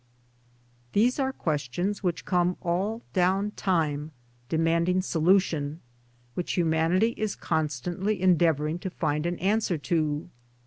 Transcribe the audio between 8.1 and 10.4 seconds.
endeavoring to find an answer to.